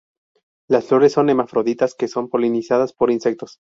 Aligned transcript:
Las 0.67 0.85
flores 0.87 1.13
son 1.13 1.29
hermafroditas 1.29 1.93
que 1.93 2.07
son 2.07 2.27
polinizadas 2.27 2.91
por 2.91 3.09
los 3.09 3.13
insectos. 3.17 3.59